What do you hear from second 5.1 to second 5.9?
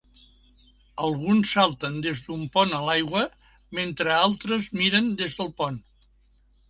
des del pont.